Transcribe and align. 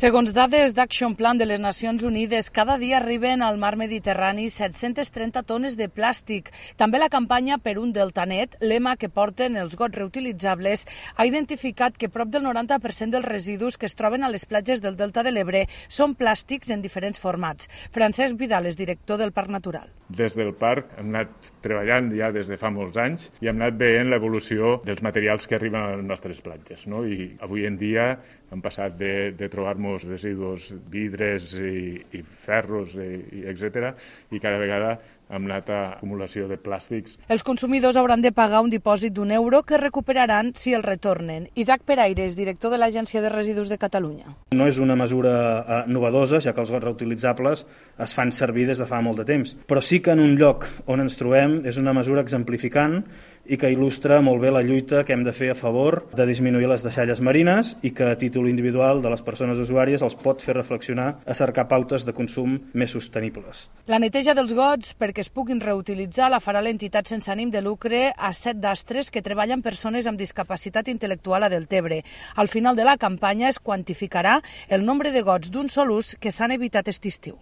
Segons 0.00 0.30
dades 0.32 0.72
d'Action 0.72 1.12
Plan 1.12 1.36
de 1.36 1.44
les 1.44 1.60
Nacions 1.60 2.00
Unides, 2.08 2.46
cada 2.48 2.78
dia 2.80 2.96
arriben 2.96 3.42
al 3.44 3.58
mar 3.60 3.74
Mediterrani 3.76 4.46
730 4.48 5.42
tones 5.44 5.74
de 5.76 5.90
plàstic. 5.92 6.48
També 6.80 6.96
la 6.96 7.10
campanya 7.12 7.58
per 7.60 7.74
un 7.76 7.90
deltanet, 7.92 8.56
lema 8.64 8.94
que 8.96 9.10
porten 9.12 9.58
els 9.60 9.76
gots 9.76 9.98
reutilitzables, 10.00 10.86
ha 11.16 11.26
identificat 11.28 12.00
que 12.00 12.08
prop 12.08 12.32
del 12.32 12.46
90% 12.48 13.12
dels 13.12 13.28
residus 13.28 13.76
que 13.76 13.90
es 13.90 13.98
troben 13.98 14.24
a 14.24 14.32
les 14.32 14.48
platges 14.48 14.80
del 14.80 14.96
Delta 14.96 15.20
de 15.20 15.34
l'Ebre 15.36 15.66
són 15.88 16.16
plàstics 16.16 16.72
en 16.72 16.80
diferents 16.80 17.20
formats. 17.20 17.68
Francesc 17.92 18.40
Vidal 18.40 18.72
és 18.72 18.80
director 18.80 19.20
del 19.20 19.36
Parc 19.36 19.52
Natural. 19.52 19.92
Des 20.08 20.32
del 20.32 20.56
parc 20.56 20.96
hem 20.96 21.12
anat 21.12 21.52
treballant 21.60 22.08
ja 22.16 22.32
des 22.32 22.48
de 22.48 22.56
fa 22.56 22.72
molts 22.72 22.96
anys 22.96 23.28
i 23.44 23.52
hem 23.52 23.60
anat 23.60 23.76
veient 23.76 24.08
l'evolució 24.08 24.78
dels 24.88 25.04
materials 25.04 25.44
que 25.44 25.60
arriben 25.60 25.82
a 25.82 25.96
les 25.98 26.08
nostres 26.08 26.40
platges. 26.40 26.88
No? 26.88 27.04
I 27.04 27.34
avui 27.44 27.68
en 27.68 27.76
dia 27.76 28.14
hem 28.50 28.64
passat 28.64 28.96
de, 28.98 29.30
de 29.36 29.48
trobar-nos 29.52 29.89
residus, 30.06 30.70
vidres 30.92 31.54
i, 31.58 31.96
i 32.16 32.22
ferros, 32.22 32.94
i, 32.94 33.10
i 33.40 33.46
etc. 33.50 33.90
i 34.30 34.42
cada 34.42 34.60
vegada 34.62 34.94
hem 35.30 35.46
anat 35.46 35.70
a 35.70 35.80
acumulació 35.96 36.48
de 36.50 36.58
plàstics. 36.60 37.16
Els 37.30 37.44
consumidors 37.46 37.96
hauran 37.96 38.22
de 38.24 38.32
pagar 38.34 38.62
un 38.64 38.70
dipòsit 38.72 39.14
d'un 39.14 39.30
euro 39.32 39.62
que 39.62 39.78
recuperaran 39.78 40.52
si 40.54 40.74
el 40.74 40.82
retornen. 40.82 41.48
Isaac 41.54 41.86
Peraires, 41.86 42.36
director 42.36 42.74
de 42.74 42.80
l'Agència 42.82 43.22
de 43.22 43.32
Residus 43.32 43.70
de 43.70 43.78
Catalunya. 43.78 44.34
No 44.56 44.66
és 44.66 44.78
una 44.82 44.98
mesura 44.98 45.34
eh, 45.60 45.80
novedosa, 45.86 46.42
ja 46.42 46.54
que 46.54 46.64
els 46.64 46.70
gots 46.74 46.84
reutilitzables 46.84 47.66
es 48.00 48.14
fan 48.16 48.32
servir 48.34 48.66
des 48.70 48.82
de 48.82 48.88
fa 48.90 49.00
molt 49.04 49.22
de 49.22 49.28
temps, 49.28 49.56
però 49.66 49.82
sí 49.84 50.00
que 50.02 50.14
en 50.16 50.22
un 50.22 50.36
lloc 50.40 50.66
on 50.86 51.04
ens 51.04 51.18
trobem 51.20 51.60
és 51.68 51.78
una 51.80 51.94
mesura 51.96 52.24
exemplificant 52.24 53.04
i 53.50 53.56
que 53.58 53.70
il·lustra 53.72 54.20
molt 54.22 54.42
bé 54.42 54.50
la 54.52 54.62
lluita 54.62 55.02
que 55.06 55.14
hem 55.14 55.24
de 55.26 55.32
fer 55.34 55.50
a 55.50 55.56
favor 55.58 56.04
de 56.14 56.26
disminuir 56.28 56.68
les 56.70 56.84
deixalles 56.84 57.22
marines 57.24 57.72
i 57.82 57.90
que 57.96 58.06
a 58.06 58.18
títol 58.20 58.48
individual 58.50 59.00
de 59.02 59.10
les 59.10 59.24
persones 59.26 59.58
usuàries 59.58 60.04
els 60.06 60.14
pot 60.14 60.42
fer 60.44 60.54
reflexionar 60.54 61.08
a 61.26 61.34
cercar 61.34 61.66
pautes 61.70 62.04
de 62.06 62.14
consum 62.14 62.58
més 62.74 62.94
sostenibles. 62.94 63.68
La 63.90 63.98
neteja 63.98 64.36
dels 64.38 64.54
gots 64.54 64.94
perquè 64.98 65.19
es 65.20 65.30
puguin 65.32 65.60
reutilitzar 65.60 66.28
la 66.32 66.40
farà 66.44 66.62
l'entitat 66.64 67.08
sense 67.10 67.30
ànim 67.32 67.50
de 67.50 67.62
lucre 67.64 68.00
a 68.16 68.32
set 68.36 68.60
d'astres 68.60 69.10
que 69.10 69.24
treballen 69.24 69.64
persones 69.64 70.06
amb 70.06 70.20
discapacitat 70.20 70.92
intel·lectual 70.92 71.44
a 71.44 71.52
Deltebre. 71.52 72.02
Al 72.36 72.52
final 72.52 72.76
de 72.76 72.84
la 72.88 72.96
campanya 72.96 73.48
es 73.48 73.60
quantificarà 73.60 74.40
el 74.68 74.84
nombre 74.84 75.12
de 75.12 75.24
gots 75.24 75.50
d'un 75.50 75.68
sol 75.68 75.96
ús 75.96 76.16
que 76.20 76.32
s'han 76.32 76.52
evitat 76.56 76.88
aquest 76.88 77.06
estiu. 77.06 77.40